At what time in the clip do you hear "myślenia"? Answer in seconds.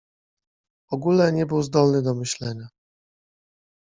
2.15-2.67